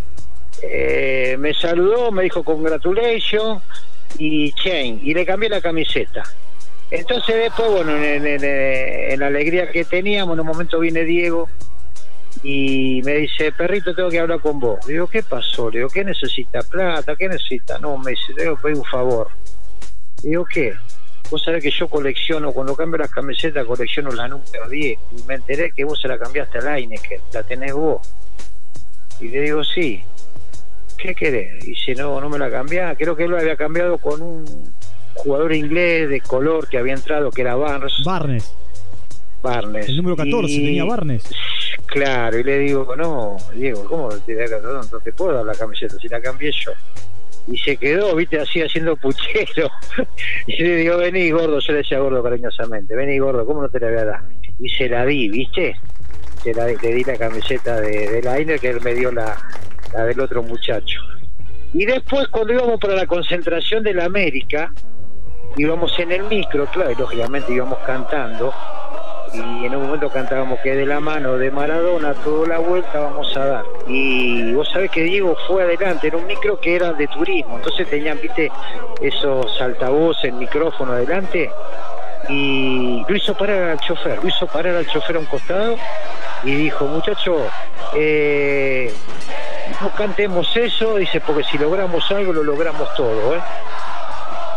eh, 0.62 1.36
me 1.40 1.52
saludó, 1.54 2.12
me 2.12 2.22
dijo 2.22 2.44
congratulations 2.44 3.64
y 4.16 4.52
chain, 4.52 5.00
y 5.02 5.12
le 5.12 5.26
cambié 5.26 5.48
la 5.48 5.60
camiseta. 5.60 6.22
Entonces 6.88 7.34
después, 7.34 7.68
bueno, 7.72 7.96
en, 7.96 8.24
en 8.24 9.18
la 9.18 9.26
alegría 9.26 9.72
que 9.72 9.84
teníamos, 9.84 10.34
en 10.34 10.40
un 10.40 10.46
momento 10.46 10.78
viene 10.78 11.02
Diego 11.02 11.48
y 12.44 13.00
me 13.02 13.14
dice, 13.14 13.52
perrito, 13.52 13.94
tengo 13.94 14.10
que 14.10 14.20
hablar 14.20 14.38
con 14.38 14.60
vos. 14.60 14.78
Le 14.86 14.92
digo, 14.92 15.06
¿qué 15.06 15.22
pasó? 15.22 15.70
Le 15.70 15.78
digo, 15.78 15.88
¿qué 15.88 16.04
necesita? 16.04 16.60
¿Plata? 16.60 17.16
¿Qué 17.16 17.26
necesita? 17.26 17.78
No, 17.78 17.96
me 17.96 18.10
dice, 18.10 18.34
tengo 18.36 18.56
que 18.56 18.62
pedir 18.64 18.76
un 18.76 18.84
favor. 18.84 19.28
Le 20.22 20.28
digo, 20.28 20.44
¿qué? 20.44 20.74
Vos 21.30 21.42
sabés 21.42 21.62
que 21.62 21.70
yo 21.70 21.88
colecciono, 21.88 22.52
cuando 22.52 22.76
cambio 22.76 22.98
las 22.98 23.10
camisetas, 23.10 23.64
colecciono 23.64 24.10
la 24.12 24.28
número 24.28 24.68
10. 24.68 24.98
Y 25.16 25.22
me 25.26 25.36
enteré 25.36 25.72
que 25.74 25.84
vos 25.84 25.98
se 25.98 26.06
la 26.06 26.18
cambiaste 26.18 26.58
a 26.58 26.76
que 26.76 27.20
la 27.32 27.42
tenés 27.44 27.72
vos. 27.72 28.06
Y 29.20 29.28
le 29.28 29.40
digo, 29.40 29.64
sí. 29.64 30.02
¿Qué 30.98 31.14
querés? 31.14 31.64
Y 31.64 31.70
dice, 31.70 31.94
no, 31.94 32.20
no 32.20 32.28
me 32.28 32.38
la 32.38 32.50
cambiás. 32.50 32.94
Creo 32.98 33.16
que 33.16 33.24
él 33.24 33.30
lo 33.30 33.38
había 33.38 33.56
cambiado 33.56 33.96
con 33.96 34.20
un 34.20 34.74
jugador 35.14 35.54
inglés 35.54 36.10
de 36.10 36.20
color 36.20 36.68
que 36.68 36.76
había 36.76 36.92
entrado, 36.92 37.30
que 37.30 37.40
era 37.40 37.54
Barnes. 37.54 37.94
Barnes. 38.04 38.54
Barnes. 39.42 39.88
El 39.88 39.96
número 39.96 40.16
14 40.16 40.54
tenía 40.54 40.84
Barnes. 40.84 41.24
Claro, 41.87 42.38
y 42.38 42.43
le 42.43 42.59
digo, 42.61 42.97
no, 42.97 43.37
Diego, 43.55 43.85
¿cómo 43.85 44.09
te, 44.09 44.35
no, 44.49 44.83
no 44.83 45.00
te 45.00 45.12
puedo 45.12 45.35
dar 45.35 45.45
la 45.45 45.55
camiseta 45.55 45.97
si 46.00 46.09
la 46.09 46.21
cambié 46.21 46.50
yo? 46.53 46.73
Y 47.47 47.59
se 47.59 47.76
quedó, 47.76 48.14
viste, 48.17 48.41
así 48.41 48.62
haciendo 48.62 48.97
puchero. 48.97 49.71
y 50.47 50.62
le 50.62 50.76
digo, 50.76 50.97
vení 50.97 51.31
gordo, 51.31 51.59
yo 51.59 51.73
le 51.73 51.79
decía 51.79 51.99
gordo 51.99 52.23
cariñosamente, 52.23 52.97
vení 52.97 53.19
gordo, 53.19 53.45
¿cómo 53.45 53.62
no 53.62 53.69
te 53.69 53.81
la 53.81 53.88
voy 53.88 53.99
a 53.99 54.05
dar? 54.05 54.21
Y 54.59 54.69
se 54.71 54.88
la 54.88 55.05
di, 55.05 55.29
viste, 55.29 55.76
se 56.43 56.55
la, 56.55 56.67
le 56.67 56.76
di 56.76 57.05
la 57.05 57.17
camiseta 57.17 57.81
de, 57.81 58.09
de 58.09 58.23
Lainer 58.23 58.59
que 58.59 58.71
él 58.71 58.81
me 58.81 58.95
dio 58.95 59.12
la, 59.12 59.37
la 59.93 60.05
del 60.05 60.21
otro 60.21 60.43
muchacho. 60.43 61.00
Y 61.75 61.85
después 61.85 62.29
cuando 62.29 62.53
íbamos 62.53 62.81
para 62.81 62.95
la 62.95 63.07
concentración 63.07 63.83
de 63.83 63.95
la 63.95 64.05
América, 64.05 64.73
íbamos 65.57 65.99
en 65.99 66.12
el 66.12 66.25
micro, 66.25 66.67
claro, 66.67 66.93
y 66.93 66.95
lógicamente 66.95 67.53
íbamos 67.53 67.79
cantando, 67.81 68.53
y 69.35 69.67
en 69.67 69.75
un 69.75 69.83
momento 69.83 70.09
cantábamos 70.11 70.61
que 70.61 70.75
de 70.75 70.87
la 70.87 71.00
mano 71.00 71.37
de 71.37 71.50
Maradona 71.50 72.14
toda 72.14 72.47
la 72.47 72.59
vuelta 72.59 73.00
vamos 73.00 73.37
a 73.37 73.45
dar. 73.45 73.64
Y 73.88 74.53
vos 74.53 74.69
sabés 74.71 74.91
que 74.91 75.03
Diego 75.03 75.37
fue 75.47 75.64
adelante, 75.64 76.07
era 76.07 76.17
un 76.17 76.26
micro 76.26 76.59
que 76.61 76.76
era 76.76 76.93
de 76.93 77.07
turismo, 77.09 77.57
entonces 77.57 77.88
tenían, 77.88 78.21
viste, 78.21 78.50
esos 79.00 79.61
altavoces, 79.61 80.33
micrófono 80.33 80.93
adelante, 80.93 81.50
y 82.29 83.05
lo 83.07 83.17
hizo 83.17 83.35
parar 83.35 83.71
al 83.71 83.81
chofer, 83.81 84.23
lo 84.23 84.29
hizo 84.29 84.47
parar 84.47 84.76
al 84.76 84.87
chofer 84.87 85.17
a 85.17 85.19
un 85.19 85.26
costado 85.26 85.76
y 86.45 86.55
dijo, 86.55 86.87
muchacho, 86.87 87.49
eh, 87.95 88.93
no 89.81 89.91
cantemos 89.91 90.57
eso, 90.57 90.97
dice, 90.97 91.21
porque 91.21 91.45
si 91.45 91.59
logramos 91.59 92.11
algo 92.11 92.33
lo 92.33 92.45
logramos 92.45 92.95
todo, 92.95 93.35
¿eh? 93.35 93.41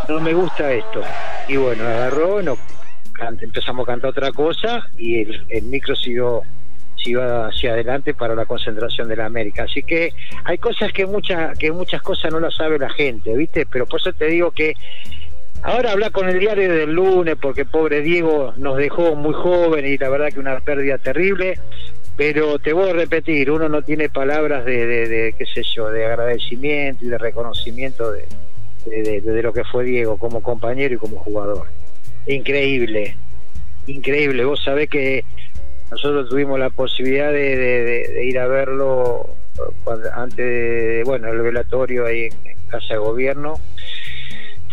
No 0.08 0.20
me 0.20 0.32
gusta 0.32 0.72
esto. 0.72 1.02
Y 1.48 1.56
bueno, 1.56 1.86
agarró, 1.86 2.40
no 2.40 2.56
empezamos 3.40 3.84
a 3.84 3.92
cantar 3.92 4.10
otra 4.10 4.32
cosa 4.32 4.86
y 4.96 5.20
el, 5.20 5.62
micro 5.64 5.94
siguió 5.96 6.42
siguió 6.96 7.44
hacia 7.44 7.72
adelante 7.72 8.12
para 8.12 8.34
la 8.34 8.44
concentración 8.44 9.08
de 9.08 9.16
la 9.16 9.26
América. 9.26 9.64
Así 9.64 9.82
que 9.82 10.12
hay 10.44 10.58
cosas 10.58 10.92
que 10.92 11.06
muchas 11.06 11.56
que 11.58 11.70
muchas 11.70 12.02
cosas 12.02 12.32
no 12.32 12.40
las 12.40 12.54
sabe 12.56 12.78
la 12.78 12.90
gente, 12.90 13.36
¿viste? 13.36 13.66
Pero 13.66 13.86
por 13.86 14.00
eso 14.00 14.12
te 14.12 14.26
digo 14.26 14.50
que 14.50 14.74
ahora 15.62 15.92
habla 15.92 16.10
con 16.10 16.28
el 16.28 16.38
diario 16.38 16.72
del 16.72 16.92
lunes 16.92 17.36
porque 17.40 17.64
pobre 17.64 18.02
Diego 18.02 18.52
nos 18.56 18.76
dejó 18.76 19.14
muy 19.14 19.34
joven 19.34 19.86
y 19.86 19.96
la 19.96 20.08
verdad 20.08 20.28
que 20.28 20.40
una 20.40 20.58
pérdida 20.60 20.98
terrible. 20.98 21.58
Pero 22.16 22.58
te 22.58 22.72
voy 22.72 22.90
a 22.90 22.94
repetir, 22.94 23.48
uno 23.48 23.68
no 23.68 23.82
tiene 23.82 24.08
palabras 24.08 24.64
de, 24.64 24.86
de, 24.86 25.34
qué 25.38 25.46
sé 25.46 25.62
yo, 25.62 25.88
de 25.88 26.04
agradecimiento 26.04 27.04
y 27.04 27.08
de 27.10 27.16
reconocimiento 27.16 28.10
de, 28.10 28.26
de 28.86 29.40
lo 29.40 29.52
que 29.52 29.62
fue 29.62 29.84
Diego 29.84 30.18
como 30.18 30.42
compañero 30.42 30.96
y 30.96 30.98
como 30.98 31.18
jugador 31.20 31.68
increíble, 32.28 33.16
increíble. 33.86 34.44
Vos 34.44 34.62
sabés 34.62 34.88
que 34.88 35.24
nosotros 35.90 36.28
tuvimos 36.28 36.58
la 36.58 36.70
posibilidad 36.70 37.32
de, 37.32 38.22
ir 38.24 38.38
a 38.38 38.46
verlo 38.46 39.30
antes 40.14 40.36
de, 40.36 41.02
bueno, 41.04 41.28
el 41.28 41.40
velatorio 41.40 42.06
ahí 42.06 42.24
en, 42.24 42.58
Casa 42.68 42.94
de 42.94 42.98
Gobierno. 42.98 43.54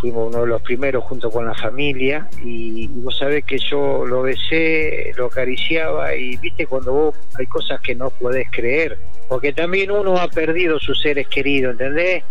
Fuimos 0.01 0.27
uno 0.27 0.41
de 0.41 0.47
los 0.47 0.61
primeros 0.61 1.05
junto 1.05 1.31
con 1.31 1.45
la 1.45 1.55
familia 1.55 2.27
y, 2.43 2.87
vos 2.87 3.17
sabés 3.17 3.45
que 3.45 3.57
yo 3.57 4.05
lo 4.05 4.23
besé, 4.23 5.13
lo 5.15 5.27
acariciaba 5.27 6.13
y 6.13 6.35
viste 6.35 6.67
cuando 6.67 6.91
vos 6.91 7.15
hay 7.39 7.45
cosas 7.45 7.79
que 7.79 7.95
no 7.95 8.09
podés 8.09 8.49
creer, 8.51 8.97
porque 9.29 9.53
también 9.53 9.91
uno 9.91 10.17
ha 10.17 10.27
perdido 10.27 10.77
sus 10.79 11.01
seres 11.01 11.29
queridos, 11.29 11.71
¿entendés? 11.71 12.23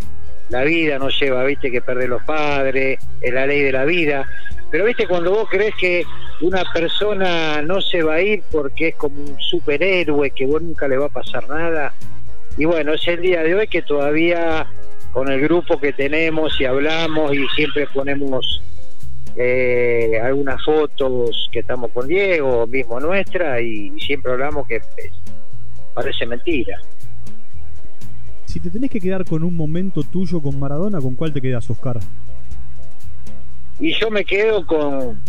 La 0.50 0.62
vida 0.62 0.98
nos 0.98 1.18
lleva, 1.18 1.42
viste, 1.44 1.70
que 1.70 1.80
perder 1.80 2.10
los 2.10 2.22
padres, 2.24 2.98
es 3.22 3.32
la 3.32 3.46
ley 3.46 3.62
de 3.62 3.72
la 3.72 3.86
vida, 3.86 4.28
pero 4.74 4.86
viste, 4.86 5.06
cuando 5.06 5.30
vos 5.30 5.48
crees 5.48 5.72
que 5.76 6.04
una 6.40 6.64
persona 6.72 7.62
no 7.62 7.80
se 7.80 8.02
va 8.02 8.14
a 8.14 8.20
ir 8.20 8.42
porque 8.50 8.88
es 8.88 8.96
como 8.96 9.20
un 9.20 9.36
superhéroe, 9.38 10.32
que 10.32 10.46
vos 10.46 10.60
nunca 10.60 10.88
le 10.88 10.96
va 10.96 11.06
a 11.06 11.10
pasar 11.10 11.48
nada. 11.48 11.94
Y 12.58 12.64
bueno, 12.64 12.92
es 12.92 13.06
el 13.06 13.20
día 13.20 13.44
de 13.44 13.54
hoy 13.54 13.68
que 13.68 13.82
todavía 13.82 14.66
con 15.12 15.30
el 15.30 15.40
grupo 15.42 15.78
que 15.78 15.92
tenemos 15.92 16.60
y 16.60 16.64
hablamos 16.64 17.32
y 17.32 17.46
siempre 17.54 17.86
ponemos 17.94 18.60
eh, 19.36 20.18
algunas 20.20 20.60
fotos 20.64 21.48
que 21.52 21.60
estamos 21.60 21.92
con 21.92 22.08
Diego, 22.08 22.66
mismo 22.66 22.98
nuestra, 22.98 23.60
y, 23.60 23.92
siempre 24.00 24.32
hablamos 24.32 24.66
que 24.66 24.80
parece 25.94 26.26
mentira. 26.26 26.80
Si 28.46 28.58
te 28.58 28.70
tenés 28.70 28.90
que 28.90 28.98
quedar 28.98 29.24
con 29.24 29.44
un 29.44 29.56
momento 29.56 30.02
tuyo 30.02 30.40
con 30.40 30.58
Maradona, 30.58 31.00
¿con 31.00 31.14
cuál 31.14 31.32
te 31.32 31.40
quedas, 31.40 31.70
Oscar? 31.70 32.00
Y 33.80 33.92
yo 33.94 34.10
me 34.10 34.24
quedo 34.24 34.66
con, 34.66 35.20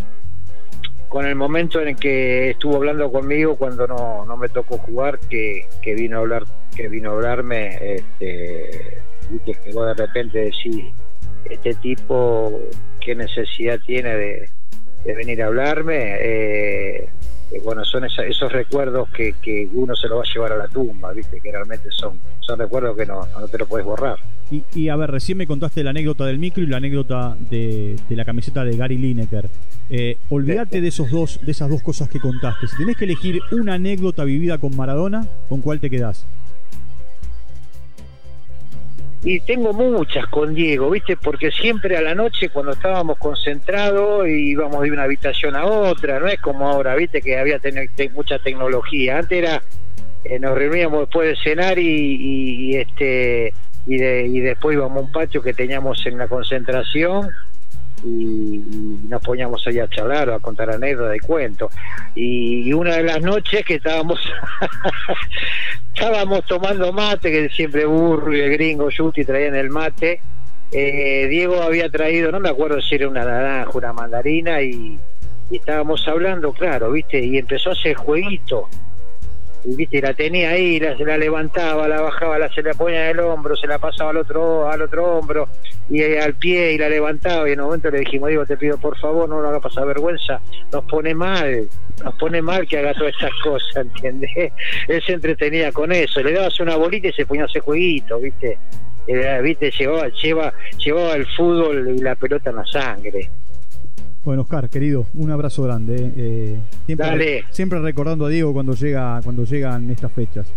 con 1.10 1.26
el 1.26 1.36
momento 1.36 1.82
en 1.82 1.90
el 1.90 1.96
que 1.96 2.52
estuvo 2.52 2.76
hablando 2.76 3.12
conmigo 3.12 3.56
cuando 3.56 3.88
no, 3.88 4.26
no 4.26 4.38
me 4.38 4.50
tocó 4.50 4.78
jugar, 4.78 5.20
que, 5.30 5.68
que 5.82 5.96
vino 5.96 6.18
a 6.18 6.20
hablar, 6.22 6.44
que 6.76 6.88
vino 6.88 7.12
a 7.12 7.14
hablarme, 7.14 7.96
este, 7.96 9.02
y 9.32 9.40
que 9.40 9.72
vos 9.74 9.88
de 9.88 10.06
repente 10.06 10.40
decís, 10.40 10.94
este 11.46 11.74
tipo, 11.76 12.60
qué 13.00 13.16
necesidad 13.16 13.80
tiene 13.86 14.16
de, 14.16 14.50
de 15.06 15.16
venir 15.16 15.42
a 15.42 15.48
hablarme, 15.48 16.16
eh, 16.20 17.10
bueno, 17.64 17.86
son 17.86 18.06
esos 18.06 18.52
recuerdos 18.52 19.10
que, 19.12 19.34
que, 19.42 19.70
uno 19.74 19.96
se 19.96 20.08
lo 20.08 20.18
va 20.18 20.24
a 20.24 20.34
llevar 20.34 20.52
a 20.52 20.58
la 20.58 20.68
tumba, 20.68 21.14
¿viste? 21.14 21.40
Que 21.40 21.52
realmente 21.52 21.90
son, 21.92 22.20
son 22.40 22.60
recuerdos 22.60 22.98
que 22.98 23.06
no, 23.06 23.26
no 23.40 23.48
te 23.48 23.58
lo 23.58 23.68
puedes 23.68 23.86
borrar. 23.86 24.18
Y, 24.52 24.64
y, 24.76 24.90
a 24.90 24.96
ver, 24.96 25.10
recién 25.10 25.38
me 25.38 25.48
contaste 25.48 25.84
la 25.84 25.90
anécdota 25.90 26.26
del 26.26 26.38
micro 26.38 26.64
y 26.64 26.68
la 26.68 26.78
anécdota 26.78 27.36
de, 27.50 27.96
de 28.08 28.16
la 28.16 28.26
camiseta 28.26 28.64
de 28.64 28.78
Gary 28.78 28.98
Lineker. 28.98 29.50
Eh, 29.90 30.18
olvídate 30.30 30.82
de 30.82 30.88
esos 30.88 31.10
dos, 31.10 31.40
de 31.44 31.52
esas 31.52 31.70
dos 31.70 31.82
cosas 31.82 32.10
que 32.10 32.20
contaste. 32.20 32.68
Si 32.68 32.78
tenés 32.78 32.98
que 32.98 33.06
elegir 33.06 33.40
una 33.52 33.74
anécdota 33.74 34.24
vivida 34.24 34.58
con 34.58 34.76
Maradona, 34.76 35.28
¿con 35.50 35.62
cuál 35.62 35.80
te 35.80 35.90
quedás? 35.90 36.26
y 39.26 39.40
tengo 39.40 39.74
muchas 39.74 40.28
con 40.28 40.54
Diego, 40.54 40.92
¿viste? 40.92 41.18
Porque 41.18 41.50
siempre 41.50 41.98
a 41.98 42.02
la 42.02 42.14
noche 42.14 42.50
cuando 42.50 42.74
estábamos 42.74 43.18
concentrados 43.18 44.28
íbamos 44.28 44.84
de 44.84 44.92
una 44.92 45.04
habitación 45.04 45.56
a 45.56 45.66
otra, 45.66 46.20
no 46.20 46.28
es 46.28 46.40
como 46.40 46.70
ahora, 46.70 46.96
¿viste? 46.96 47.24
Que 47.24 47.40
había 47.40 47.60
mucha 48.14 48.38
tecnología. 48.38 49.18
Antes 49.18 49.40
era, 49.40 49.64
eh, 50.24 50.38
nos 50.38 50.56
reuníamos 50.56 51.02
después 51.02 51.30
de 51.30 51.44
cenar 51.44 51.80
y, 51.80 52.76
este 52.76 53.52
y, 53.88 53.98
de, 53.98 54.28
y 54.28 54.40
después 54.40 54.76
íbamos 54.76 54.98
a 54.98 55.06
un 55.06 55.12
patio 55.12 55.42
que 55.42 55.54
teníamos 55.54 56.06
en 56.06 56.18
la 56.18 56.28
concentración 56.28 57.30
y, 58.04 58.62
nos 59.08 59.22
poníamos 59.22 59.66
ahí 59.68 59.80
a 59.80 59.88
charlar 59.88 60.30
o 60.30 60.36
a 60.36 60.40
contar 60.40 60.70
anécdotas 60.70 61.16
y 61.16 61.20
cuentos. 61.20 61.72
Y, 62.16 62.74
una 62.74 62.96
de 62.96 63.04
las 63.04 63.22
noches 63.22 63.64
que 63.66 63.76
estábamos 63.76 64.20
estábamos 65.94 66.46
tomando 66.46 66.92
mate, 66.92 67.32
que 67.32 67.50
siempre 67.50 67.86
Burro 67.86 68.36
y 68.36 68.42
el 68.42 68.52
gringo 68.52 68.90
Yuti 68.90 69.24
traían 69.24 69.56
el 69.56 69.70
mate, 69.70 70.22
eh, 70.72 71.28
Diego 71.28 71.62
había 71.62 71.90
traído, 71.90 72.32
no 72.32 72.40
me 72.40 72.50
acuerdo 72.50 72.82
si 72.82 72.96
era 72.96 73.08
una 73.08 73.24
naranja, 73.24 73.72
una 73.74 73.94
mandarina 73.94 74.62
y, 74.62 75.00
y 75.50 75.58
estábamos 75.58 76.06
hablando, 76.08 76.52
claro, 76.54 76.92
¿viste? 76.92 77.24
Y 77.24 77.38
empezó 77.38 77.70
a 77.70 77.74
hacer 77.74 77.96
jueguito 77.96 78.68
y 79.66 79.76
viste 79.76 80.02
la 80.02 80.14
tenía 80.14 80.52
ahí 80.52 80.80
la, 80.80 80.96
la 80.96 81.18
levantaba 81.18 81.88
la 81.88 82.02
bajaba 82.02 82.38
la 82.38 82.50
se 82.54 82.62
la 82.62 82.74
ponía 82.74 83.10
en 83.10 83.18
el 83.18 83.20
hombro 83.22 83.56
se 83.56 83.68
la 83.68 83.80
pasaba 83.80 84.12
al 84.12 84.18
otro 84.18 84.70
al 84.70 84.82
otro 84.82 85.18
hombro 85.18 85.48
y 85.90 86.02
eh, 86.02 86.20
al 86.20 86.36
pie 86.36 86.74
y 86.74 86.78
la 86.78 86.90
levantaba 86.90 87.50
y 87.50 87.54
en 87.54 87.60
un 87.60 87.68
momento 87.68 87.90
le 87.90 88.00
dijimos 88.00 88.30
digo 88.30 88.46
te 88.46 88.58
pido 88.58 88.78
por 88.78 88.98
favor 88.98 89.28
no 89.28 89.42
lo 89.42 89.50
haga 89.50 89.60
pasar 89.60 89.86
vergüenza 89.88 90.40
nos 90.72 90.84
pone 90.86 91.14
mal 91.14 91.68
nos 92.04 92.16
pone 92.16 92.42
mal 92.42 92.68
que 92.68 92.78
haga 92.78 92.94
todas 92.94 93.14
estas 93.14 93.34
cosas 93.44 93.76
¿entiendes? 93.76 94.30
él 94.88 95.04
se 95.04 95.14
entretenía 95.14 95.72
con 95.72 95.92
eso 95.92 96.22
le 96.22 96.32
dabas 96.32 96.60
una 96.60 96.76
bolita 96.76 97.08
y 97.08 97.14
se 97.14 97.26
ponía 97.26 97.44
a 97.44 97.46
hacer 97.46 97.62
jueguito 97.62 98.20
viste 98.20 98.58
eh, 99.08 99.40
viste 99.42 99.72
llevaba 99.72 100.08
lleva 100.10 100.54
llevaba 100.84 101.14
el 101.14 101.26
fútbol 101.36 101.96
y 101.98 102.02
la 102.02 102.16
pelota 102.16 102.50
en 102.50 102.56
la 102.56 102.66
sangre 102.66 103.30
bueno, 104.26 104.42
Oscar, 104.42 104.70
querido, 104.70 105.06
un 105.14 105.30
abrazo 105.30 105.64
grande. 105.64 105.96
Eh. 105.96 106.12
eh 106.18 106.60
siempre, 106.88 107.08
Dale. 107.08 107.44
siempre 107.52 107.80
recordando 107.80 108.26
a 108.26 108.30
Diego 108.30 108.54
cuando 108.54 108.74
llega 108.74 109.22
cuando 109.24 109.46
llegan 109.46 109.90
estas 109.92 110.12
fechas. 110.12 110.48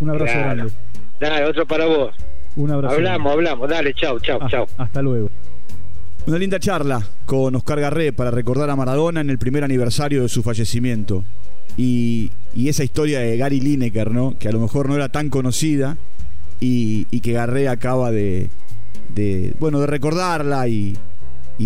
Un 0.00 0.10
abrazo 0.10 0.38
grande. 0.38 0.72
Dale, 1.20 1.44
otro 1.46 1.64
para 1.64 1.86
vos. 1.86 2.14
Un 2.56 2.72
abrazo. 2.72 2.96
Hablamos, 2.96 3.32
hablamos. 3.32 3.70
Dale, 3.70 3.94
chau, 3.94 4.18
chau, 4.18 4.38
ah, 4.42 4.48
chau. 4.50 4.66
Hasta 4.76 5.00
luego. 5.00 5.30
Una 6.26 6.38
linda 6.38 6.58
charla 6.58 7.00
con 7.24 7.54
Oscar 7.54 7.80
Garré 7.80 8.12
para 8.12 8.32
recordar 8.32 8.68
a 8.70 8.76
Maradona 8.76 9.20
en 9.20 9.30
el 9.30 9.38
primer 9.38 9.62
aniversario 9.62 10.22
de 10.22 10.28
su 10.28 10.42
fallecimiento. 10.42 11.24
Y, 11.76 12.30
esa 12.56 12.84
historia 12.84 13.20
de 13.20 13.36
Gary 13.36 13.60
Lineker, 13.60 14.10
¿no? 14.10 14.36
Que 14.38 14.48
a 14.48 14.52
lo 14.52 14.58
mejor 14.58 14.88
no 14.88 14.96
era 14.96 15.08
tan 15.08 15.30
conocida 15.30 15.96
y, 16.60 17.04
que 17.20 17.32
Garré 17.32 17.68
acaba 17.68 18.10
de, 18.10 18.50
de, 19.14 19.54
bueno, 19.58 19.80
de 19.80 19.86
recordarla 19.86 20.68
y, 20.68 20.96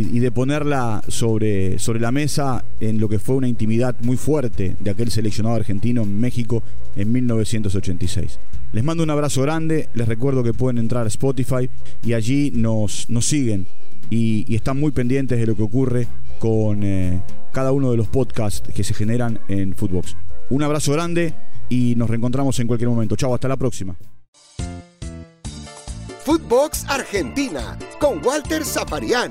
y, 0.05 0.19
de 0.19 0.31
ponerla 0.31 1.03
sobre, 1.09 1.79
sobre 1.79 2.01
la 2.01 2.13
mesa 2.13 2.65
en 2.81 3.01
lo 3.01 3.09
que 3.09 3.19
fue 3.19 3.37
una 3.37 3.49
intimidad 3.49 3.97
muy 4.01 4.17
fuerte 4.17 4.77
de 4.79 4.91
aquel 4.91 5.11
seleccionado 5.11 5.57
argentino 5.57 6.03
en 6.03 6.21
México 6.21 6.63
en 6.97 7.13
1986. 7.13 8.39
Les 8.73 8.85
mando 8.85 9.03
un 9.03 9.11
abrazo 9.11 9.43
grande, 9.43 9.89
les 9.95 10.07
recuerdo 10.07 10.43
que 10.43 10.53
pueden 10.53 10.79
entrar 10.79 11.07
a 11.07 11.09
Spotify 11.09 11.71
y 12.05 12.13
allí 12.13 12.51
nos, 12.55 13.09
nos 13.09 13.27
siguen 13.27 13.67
y, 14.11 14.55
están 14.55 14.79
muy 14.79 14.93
pendientes 14.93 15.39
de 15.39 15.47
lo 15.47 15.57
que 15.57 15.63
ocurre 15.63 16.09
con 16.39 16.83
eh, 16.83 17.23
cada 17.53 17.73
uno 17.73 17.91
de 17.91 17.97
los 17.97 18.09
podcasts 18.09 18.69
que 18.75 18.85
se 18.85 18.93
generan 18.93 19.41
en 19.49 19.75
Footbox. 19.75 20.17
Un 20.51 20.63
abrazo 20.63 20.93
grande 20.93 21.35
y 21.69 21.95
nos 21.97 22.11
reencontramos 22.11 22.59
en 22.61 22.67
cualquier 22.67 22.91
momento. 22.91 23.17
Chao, 23.17 23.35
hasta 23.35 23.49
la 23.49 23.57
próxima. 23.57 23.97
Footbox 26.25 26.85
Argentina 26.89 27.79
con 28.01 28.25
Walter 28.25 28.65
Zaparián 28.65 29.31